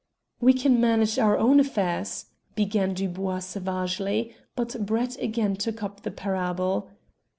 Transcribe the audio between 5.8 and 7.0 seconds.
up the parable.